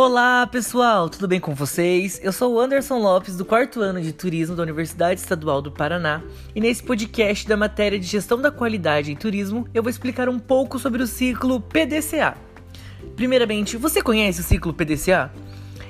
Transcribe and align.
Olá 0.00 0.46
pessoal, 0.46 1.08
tudo 1.08 1.26
bem 1.26 1.40
com 1.40 1.52
vocês? 1.56 2.20
Eu 2.22 2.32
sou 2.32 2.54
o 2.54 2.60
Anderson 2.60 2.98
Lopes, 2.98 3.36
do 3.36 3.44
quarto 3.44 3.80
ano 3.80 4.00
de 4.00 4.12
turismo 4.12 4.54
da 4.54 4.62
Universidade 4.62 5.18
Estadual 5.18 5.60
do 5.60 5.72
Paraná, 5.72 6.22
e 6.54 6.60
nesse 6.60 6.84
podcast 6.84 7.48
da 7.48 7.56
matéria 7.56 7.98
de 7.98 8.06
gestão 8.06 8.40
da 8.40 8.52
qualidade 8.52 9.10
em 9.10 9.16
turismo 9.16 9.66
eu 9.74 9.82
vou 9.82 9.90
explicar 9.90 10.28
um 10.28 10.38
pouco 10.38 10.78
sobre 10.78 11.02
o 11.02 11.06
ciclo 11.08 11.60
PDCA. 11.60 12.36
Primeiramente, 13.16 13.76
você 13.76 14.00
conhece 14.00 14.40
o 14.40 14.44
ciclo 14.44 14.72
PDCA? 14.72 15.32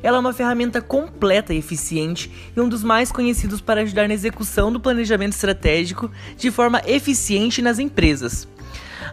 Ela 0.02 0.16
é 0.16 0.20
uma 0.20 0.32
ferramenta 0.32 0.80
completa 0.80 1.52
e 1.52 1.58
eficiente 1.58 2.32
e 2.56 2.58
um 2.58 2.66
dos 2.66 2.82
mais 2.82 3.12
conhecidos 3.12 3.60
para 3.60 3.82
ajudar 3.82 4.08
na 4.08 4.14
execução 4.14 4.72
do 4.72 4.80
planejamento 4.80 5.34
estratégico 5.34 6.10
de 6.34 6.50
forma 6.50 6.80
eficiente 6.86 7.60
nas 7.60 7.78
empresas. 7.78 8.48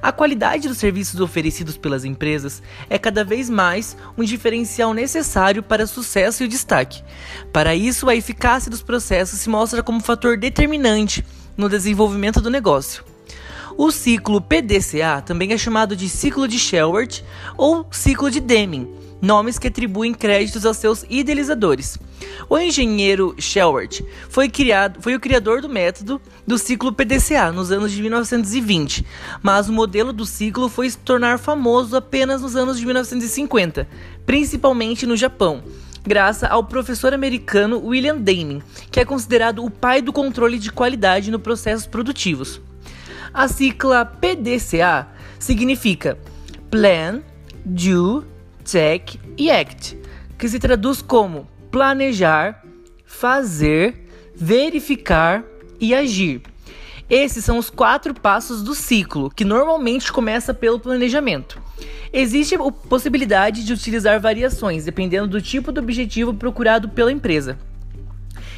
A 0.01 0.11
qualidade 0.11 0.67
dos 0.67 0.77
serviços 0.77 1.19
oferecidos 1.19 1.77
pelas 1.77 2.05
empresas 2.05 2.61
é 2.89 2.97
cada 2.97 3.23
vez 3.23 3.49
mais 3.49 3.97
um 4.17 4.23
diferencial 4.23 4.93
necessário 4.93 5.63
para 5.63 5.87
sucesso 5.87 6.43
e 6.43 6.47
destaque. 6.47 7.03
Para 7.51 7.75
isso, 7.75 8.09
a 8.09 8.15
eficácia 8.15 8.69
dos 8.69 8.81
processos 8.81 9.39
se 9.39 9.49
mostra 9.49 9.81
como 9.81 9.99
fator 10.01 10.37
determinante 10.37 11.25
no 11.57 11.69
desenvolvimento 11.69 12.41
do 12.41 12.49
negócio. 12.49 13.03
O 13.77 13.91
ciclo 13.91 14.39
PDCA 14.39 15.21
também 15.25 15.51
é 15.53 15.57
chamado 15.57 15.95
de 15.95 16.07
ciclo 16.07 16.47
de 16.47 16.57
Shewhart 16.57 17.21
ou 17.57 17.85
ciclo 17.91 18.31
de 18.31 18.39
Deming 18.39 19.05
nomes 19.21 19.57
que 19.57 19.67
atribuem 19.67 20.13
créditos 20.13 20.65
aos 20.65 20.77
seus 20.77 21.03
idealizadores. 21.09 21.97
O 22.49 22.57
engenheiro 22.57 23.35
Shewhart 23.37 24.01
foi, 24.29 24.49
criado, 24.49 25.01
foi 25.01 25.15
o 25.15 25.19
criador 25.19 25.61
do 25.61 25.69
método 25.69 26.21
do 26.45 26.57
ciclo 26.57 26.93
PDCA 26.93 27.51
nos 27.51 27.71
anos 27.71 27.91
de 27.91 28.01
1920, 28.01 29.05
mas 29.41 29.67
o 29.67 29.73
modelo 29.73 30.13
do 30.13 30.25
ciclo 30.25 30.69
foi 30.69 30.89
se 30.89 30.97
tornar 30.97 31.39
famoso 31.39 31.95
apenas 31.95 32.41
nos 32.41 32.55
anos 32.55 32.79
de 32.79 32.85
1950, 32.85 33.87
principalmente 34.25 35.05
no 35.05 35.17
Japão 35.17 35.63
graças 36.05 36.49
ao 36.49 36.63
professor 36.63 37.13
americano 37.13 37.83
William 37.83 38.17
Deming, 38.17 38.61
que 38.91 38.99
é 38.99 39.05
considerado 39.05 39.65
o 39.65 39.71
pai 39.71 40.01
do 40.01 40.13
controle 40.13 40.59
de 40.59 40.71
qualidade 40.71 41.31
no 41.31 41.39
processos 41.39 41.87
produtivos. 41.87 42.61
A 43.33 43.47
sigla 43.47 44.05
PDCA 44.05 45.07
significa 45.39 46.17
Plan, 46.69 47.21
Do, 47.65 48.23
check 48.63 49.15
e 49.37 49.49
act, 49.49 49.97
que 50.37 50.47
se 50.47 50.59
traduz 50.59 51.01
como 51.01 51.47
planejar, 51.75 52.63
fazer, 53.05 54.07
verificar 54.33 55.43
e 55.77 55.93
agir. 55.93 56.41
Esses 57.09 57.43
são 57.43 57.57
os 57.57 57.69
quatro 57.69 58.13
passos 58.13 58.63
do 58.63 58.73
ciclo, 58.73 59.29
que 59.29 59.43
normalmente 59.43 60.09
começa 60.09 60.53
pelo 60.53 60.79
planejamento. 60.79 61.61
Existe 62.13 62.55
a 62.55 62.59
possibilidade 62.71 63.65
de 63.65 63.73
utilizar 63.73 64.21
variações 64.21 64.85
dependendo 64.85 65.27
do 65.27 65.41
tipo 65.41 65.69
do 65.69 65.81
objetivo 65.81 66.33
procurado 66.33 66.87
pela 66.87 67.11
empresa. 67.11 67.57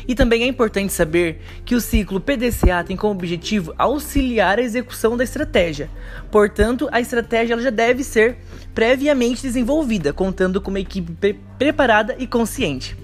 E 0.07 0.13
também 0.13 0.43
é 0.43 0.47
importante 0.47 0.93
saber 0.93 1.41
que 1.65 1.73
o 1.73 1.81
ciclo 1.81 2.21
PDCA 2.21 2.83
tem 2.85 2.95
como 2.95 3.13
objetivo 3.13 3.73
auxiliar 3.79 4.59
a 4.59 4.61
execução 4.61 5.17
da 5.17 5.23
estratégia. 5.23 5.89
Portanto, 6.29 6.87
a 6.91 7.01
estratégia 7.01 7.57
já 7.57 7.71
deve 7.71 8.03
ser 8.03 8.37
previamente 8.75 9.41
desenvolvida, 9.41 10.13
contando 10.13 10.61
com 10.61 10.69
uma 10.69 10.79
equipe 10.79 11.11
pre 11.13 11.33
preparada 11.57 12.15
e 12.19 12.27
consciente. 12.27 12.95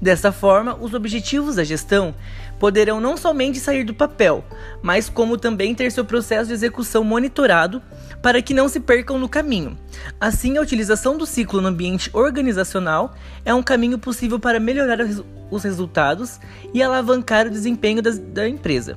Dessa 0.00 0.32
forma, 0.32 0.76
os 0.80 0.94
objetivos 0.94 1.56
da 1.56 1.64
gestão 1.64 2.14
poderão 2.58 3.00
não 3.00 3.16
somente 3.16 3.58
sair 3.58 3.84
do 3.84 3.92
papel, 3.92 4.42
mas 4.82 5.08
como 5.10 5.36
também 5.36 5.74
ter 5.74 5.92
seu 5.92 6.04
processo 6.04 6.48
de 6.48 6.54
execução 6.54 7.04
monitorado 7.04 7.82
para 8.22 8.40
que 8.40 8.54
não 8.54 8.68
se 8.68 8.80
percam 8.80 9.18
no 9.18 9.28
caminho. 9.28 9.76
Assim, 10.18 10.56
a 10.56 10.62
utilização 10.62 11.18
do 11.18 11.26
ciclo 11.26 11.60
no 11.60 11.68
ambiente 11.68 12.10
organizacional 12.14 13.14
é 13.44 13.52
um 13.52 13.62
caminho 13.62 13.98
possível 13.98 14.38
para 14.38 14.58
melhorar 14.58 14.98
os 15.50 15.64
resultados 15.64 16.40
e 16.72 16.82
alavancar 16.82 17.46
o 17.46 17.50
desempenho 17.50 18.00
das, 18.00 18.18
da 18.18 18.48
empresa. 18.48 18.96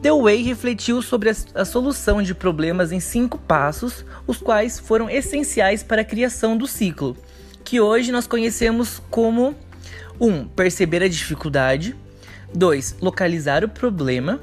Dewey 0.00 0.42
refletiu 0.42 1.02
sobre 1.02 1.28
a, 1.28 1.34
a, 1.54 1.64
solução 1.64 2.22
de 2.22 2.34
problemas 2.34 2.90
em 2.90 3.00
cinco 3.00 3.36
passos, 3.36 4.04
os 4.26 4.38
quais 4.38 4.78
foram 4.78 5.10
essenciais 5.10 5.82
para 5.82 6.00
a 6.00 6.04
criação 6.04 6.56
do 6.56 6.66
ciclo, 6.66 7.16
que 7.62 7.80
hoje 7.80 8.10
nós 8.10 8.26
conhecemos 8.26 9.02
como 9.10 9.48
1. 9.48 9.69
Um, 10.20 10.44
perceber 10.44 11.02
a 11.02 11.08
dificuldade. 11.08 11.96
2. 12.54 12.96
Localizar 13.00 13.64
o 13.64 13.68
problema. 13.70 14.38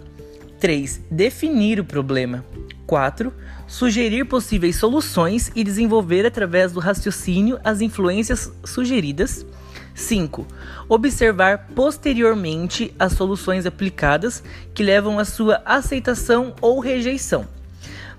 3. 0.59 1.01
Definir 1.11 1.79
o 1.79 1.85
problema. 1.85 2.43
4. 2.87 3.31
Sugerir 3.67 4.25
possíveis 4.25 4.77
soluções 4.77 5.51
e 5.53 5.63
desenvolver 5.63 6.25
através 6.25 6.71
do 6.71 6.79
raciocínio 6.79 7.59
as 7.63 7.79
influências 7.79 8.51
sugeridas. 8.65 9.45
5. 9.93 10.47
Observar 10.89 11.67
posteriormente 11.75 12.91
as 12.97 13.13
soluções 13.13 13.67
aplicadas 13.67 14.43
que 14.73 14.81
levam 14.81 15.19
à 15.19 15.25
sua 15.25 15.61
aceitação 15.63 16.55
ou 16.59 16.79
rejeição. 16.79 17.47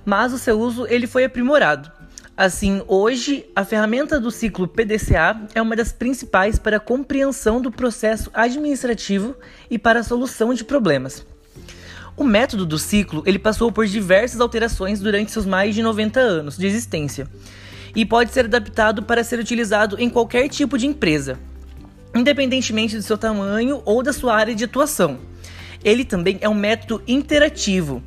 Mas 0.04 0.32
o 0.32 0.38
seu 0.38 0.60
uso 0.60 0.86
ele 0.86 1.08
foi 1.08 1.24
aprimorado. 1.24 1.97
Assim, 2.38 2.84
hoje, 2.86 3.46
a 3.56 3.64
ferramenta 3.64 4.20
do 4.20 4.30
ciclo 4.30 4.68
PDCA 4.68 5.48
é 5.56 5.60
uma 5.60 5.74
das 5.74 5.90
principais 5.90 6.56
para 6.56 6.76
a 6.76 6.80
compreensão 6.80 7.60
do 7.60 7.68
processo 7.68 8.30
administrativo 8.32 9.34
e 9.68 9.76
para 9.76 9.98
a 9.98 10.04
solução 10.04 10.54
de 10.54 10.62
problemas. 10.62 11.26
O 12.16 12.22
método 12.22 12.64
do 12.64 12.78
ciclo 12.78 13.24
ele 13.26 13.40
passou 13.40 13.72
por 13.72 13.88
diversas 13.88 14.40
alterações 14.40 15.00
durante 15.00 15.32
seus 15.32 15.44
mais 15.44 15.74
de 15.74 15.82
90 15.82 16.20
anos 16.20 16.56
de 16.56 16.64
existência 16.64 17.26
e 17.92 18.06
pode 18.06 18.30
ser 18.30 18.44
adaptado 18.44 19.02
para 19.02 19.24
ser 19.24 19.40
utilizado 19.40 19.96
em 19.98 20.08
qualquer 20.08 20.48
tipo 20.48 20.78
de 20.78 20.86
empresa, 20.86 21.40
independentemente 22.14 22.94
do 22.94 23.02
seu 23.02 23.18
tamanho 23.18 23.82
ou 23.84 24.00
da 24.00 24.12
sua 24.12 24.36
área 24.36 24.54
de 24.54 24.62
atuação. 24.62 25.18
Ele 25.82 26.04
também 26.04 26.38
é 26.40 26.48
um 26.48 26.54
método 26.54 27.02
interativo. 27.08 28.00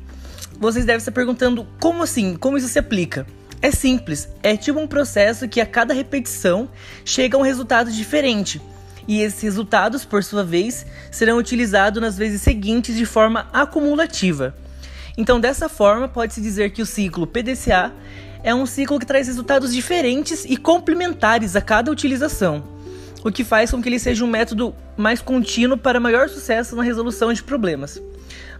Vocês 0.58 0.86
devem 0.86 1.00
estar 1.00 1.12
perguntando 1.12 1.66
como 1.78 2.02
assim? 2.02 2.34
Como 2.34 2.56
isso 2.56 2.68
se 2.68 2.78
aplica? 2.78 3.26
É 3.62 3.70
simples, 3.70 4.28
é 4.42 4.56
tipo 4.56 4.80
um 4.80 4.88
processo 4.88 5.48
que 5.48 5.60
a 5.60 5.66
cada 5.66 5.94
repetição 5.94 6.68
chega 7.04 7.36
a 7.36 7.40
um 7.40 7.44
resultado 7.44 7.92
diferente. 7.92 8.60
E 9.06 9.20
esses 9.20 9.40
resultados, 9.40 10.04
por 10.04 10.24
sua 10.24 10.42
vez, 10.42 10.84
serão 11.12 11.38
utilizados 11.38 12.02
nas 12.02 12.18
vezes 12.18 12.42
seguintes 12.42 12.96
de 12.96 13.06
forma 13.06 13.48
acumulativa. 13.52 14.52
Então, 15.16 15.38
dessa 15.38 15.68
forma, 15.68 16.08
pode-se 16.08 16.40
dizer 16.40 16.72
que 16.72 16.82
o 16.82 16.86
ciclo 16.86 17.24
PDCA 17.24 17.92
é 18.42 18.52
um 18.52 18.66
ciclo 18.66 18.98
que 18.98 19.06
traz 19.06 19.28
resultados 19.28 19.72
diferentes 19.72 20.44
e 20.44 20.56
complementares 20.56 21.54
a 21.54 21.60
cada 21.60 21.88
utilização, 21.88 22.64
o 23.22 23.30
que 23.30 23.44
faz 23.44 23.70
com 23.70 23.80
que 23.80 23.88
ele 23.88 24.00
seja 24.00 24.24
um 24.24 24.28
método 24.28 24.74
mais 24.96 25.22
contínuo 25.22 25.78
para 25.78 26.00
maior 26.00 26.28
sucesso 26.28 26.74
na 26.74 26.82
resolução 26.82 27.32
de 27.32 27.44
problemas. 27.44 28.02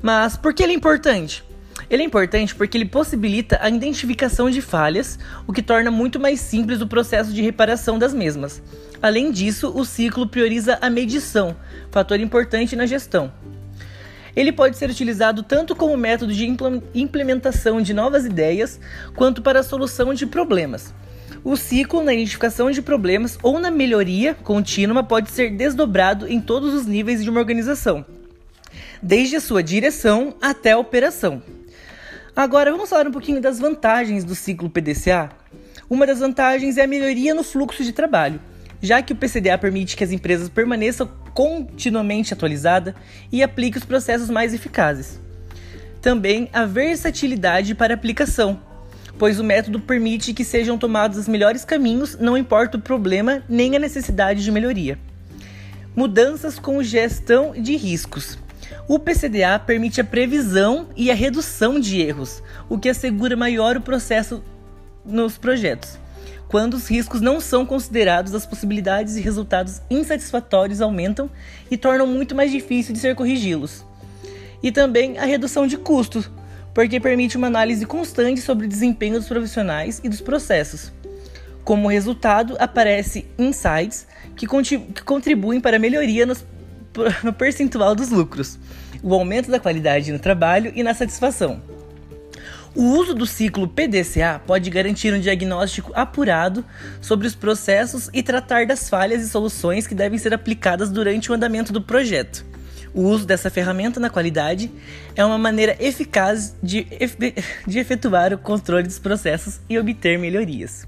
Mas 0.01 0.37
por 0.37 0.55
que 0.55 0.63
ele 0.63 0.73
é 0.73 0.77
importante? 0.77 1.43
Ele 1.89 2.03
é 2.03 2.07
importante 2.07 2.55
porque 2.55 2.77
ele 2.79 2.85
possibilita 2.85 3.59
a 3.61 3.69
identificação 3.69 4.51
de 4.51 4.63
falhas, 4.63 5.19
o 5.47 5.53
que 5.53 5.63
torna 5.63 5.91
muito 5.91 6.19
mais 6.19 6.41
simples 6.41 6.81
o 6.81 6.87
processo 6.87 7.33
de 7.33 7.43
reparação 7.43 7.99
das 7.99 8.15
mesmas. 8.15 8.63
Além 9.03 9.31
disso, 9.31 9.73
o 9.75 9.85
ciclo 9.85 10.27
prioriza 10.27 10.79
a 10.81 10.89
medição, 10.89 11.57
fator 11.91 12.21
importante 12.21 12.77
na 12.77 12.87
gestão. 12.87 13.33
Ele 14.35 14.53
pode 14.53 14.79
ser 14.79 14.89
utilizado 14.89 15.43
tanto 15.43 15.77
como 15.77 15.97
método 15.97 16.33
de 16.33 16.47
implementação 16.95 17.83
de 17.83 17.93
novas 17.93 18.25
ideias, 18.25 18.81
quanto 19.15 19.43
para 19.43 19.61
a 19.61 19.63
solução 19.63 20.15
de 20.15 20.25
problemas. 20.25 20.95
O 21.45 21.57
ciclo 21.57 22.03
na 22.03 22.15
identificação 22.15 22.71
de 22.71 22.81
problemas 22.81 23.39
ou 23.43 23.59
na 23.59 23.71
melhoria 23.71 24.33
contínua 24.35 25.03
pode 25.03 25.31
ser 25.31 25.51
desdobrado 25.51 26.29
em 26.29 26.41
todos 26.41 26.73
os 26.73 26.87
níveis 26.87 27.23
de 27.23 27.29
uma 27.29 27.41
organização, 27.41 28.07
desde 29.03 29.37
a 29.37 29.41
sua 29.41 29.63
direção 29.63 30.35
até 30.41 30.71
a 30.73 30.79
operação. 30.79 31.43
Agora 32.35 32.73
vamos 32.73 32.89
falar 32.89 33.07
um 33.07 33.13
pouquinho 33.13 33.43
das 33.43 33.59
vantagens 33.59 34.25
do 34.25 34.35
ciclo 34.35 34.71
PDCA. 34.71 35.29
Uma 35.89 36.07
das 36.07 36.21
vantagens 36.21 36.79
é 36.79 36.85
a 36.85 36.87
melhoria 36.87 37.35
no 37.35 37.43
fluxo 37.43 37.85
de 37.85 37.93
trabalho, 37.93 38.41
já 38.81 39.03
que 39.03 39.13
o 39.13 39.17
PCDA 39.17 39.59
permite 39.59 39.95
que 39.95 40.03
as 40.03 40.13
empresas 40.13 40.49
permaneçam 40.49 41.07
continuamente 41.35 42.33
atualizadas 42.33 42.95
e 43.31 43.43
apliquem 43.43 43.79
os 43.79 43.85
processos 43.85 44.31
mais 44.31 44.55
eficazes. 44.55 45.21
Também 46.01 46.49
a 46.55 46.65
versatilidade 46.65 47.75
para 47.75 47.93
aplicação, 47.93 48.59
pois 49.19 49.39
o 49.39 49.45
método 49.45 49.79
permite 49.79 50.33
que 50.33 50.43
sejam 50.43 50.79
tomados 50.79 51.19
os 51.19 51.29
melhores 51.29 51.67
caminhos, 51.67 52.17
não 52.19 52.35
importa 52.35 52.79
o 52.79 52.81
problema 52.81 53.43
nem 53.47 53.77
a 53.77 53.79
necessidade 53.79 54.43
de 54.43 54.51
melhoria. 54.51 54.99
Mudanças 55.95 56.59
com 56.59 56.83
gestão 56.83 57.53
de 57.53 57.77
riscos. 57.77 58.39
O 58.89 58.99
PCDA 58.99 59.59
permite 59.59 60.01
a 60.01 60.05
previsão 60.05 60.89
e 60.97 61.11
a 61.11 61.15
redução 61.15 61.79
de 61.79 62.01
erros, 62.01 62.43
o 62.69 62.79
que 62.79 62.89
assegura 62.89 63.37
maior 63.37 63.77
o 63.77 63.81
processo 63.81 64.43
nos 65.05 65.39
projetos. 65.39 65.99
Quando 66.49 66.75
os 66.75 66.87
riscos 66.87 67.21
não 67.21 67.41
são 67.41 67.65
considerados, 67.65 68.35
as 68.35 68.45
possibilidades 68.45 69.17
e 69.17 69.23
resultados 69.23 69.81
insatisfatórios 69.89 70.83
aumentam 70.83 71.31
e 71.71 71.77
tornam 71.79 72.07
muito 72.07 72.35
mais 72.35 72.51
difícil 72.51 72.93
de 72.93 73.01
ser 73.01 73.15
corrigi-los. 73.15 73.85
E 74.63 74.71
também 74.71 75.17
a 75.19 75.25
redução 75.25 75.67
de 75.67 75.79
custos, 75.79 76.31
porque 76.75 77.01
permite 77.01 77.37
uma 77.37 77.47
análise 77.47 77.87
constante 77.87 78.41
sobre 78.41 78.67
o 78.67 78.69
desempenho 78.69 79.15
dos 79.15 79.29
profissionais 79.29 80.01
e 80.05 80.09
dos 80.09 80.21
processos. 80.21 80.93
Como 81.65 81.89
resultado, 81.89 82.57
aparece 82.59 83.27
insights 83.39 84.07
que 84.37 84.47
contribuem 85.05 85.61
para 85.61 85.77
a 85.77 85.81
melhoria 85.81 86.27
nos, 86.27 86.45
no 87.23 87.33
percentual 87.33 87.95
dos 87.95 88.11
lucros, 88.11 88.59
o 89.03 89.15
aumento 89.15 89.51
da 89.51 89.61
qualidade 89.61 90.13
no 90.13 90.19
trabalho 90.19 90.73
e 90.75 90.83
na 90.83 90.95
satisfação. 90.95 91.63
O 92.75 92.85
uso 92.85 93.15
do 93.15 93.27
ciclo 93.27 93.69
PDCA 93.69 94.41
pode 94.47 94.71
garantir 94.71 95.13
um 95.13 95.21
diagnóstico 95.21 95.93
apurado 95.95 96.65
sobre 97.03 97.27
os 97.27 97.35
processos 97.35 98.09
e 98.15 98.23
tratar 98.23 98.67
das 98.67 98.89
falhas 98.89 99.23
e 99.23 99.29
soluções 99.29 99.87
que 99.87 99.95
devem 99.95 100.19
ser 100.19 100.33
aplicadas 100.33 100.91
durante 100.91 101.31
o 101.31 101.35
andamento 101.35 101.71
do 101.71 101.83
projeto. 101.83 102.47
O 102.95 103.03
uso 103.03 103.27
dessa 103.27 103.51
ferramenta 103.51 104.01
na 104.01 104.09
qualidade 104.09 104.71
é 105.15 105.25
uma 105.25 105.39
maneira 105.39 105.77
eficaz 105.81 106.55
de, 106.63 106.87
de 107.67 107.79
efetuar 107.79 108.33
o 108.33 108.39
controle 108.39 108.87
dos 108.87 108.99
processos 108.99 109.61
e 109.69 109.79
obter 109.79 110.19
melhorias. 110.19 110.87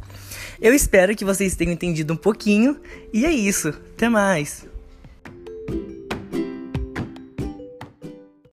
Eu 0.60 0.72
espero 0.72 1.14
que 1.14 1.24
vocês 1.24 1.54
tenham 1.54 1.72
entendido 1.72 2.14
um 2.14 2.16
pouquinho 2.16 2.78
e 3.12 3.26
é 3.26 3.30
isso. 3.30 3.68
Até 3.68 4.08
mais! 4.08 4.73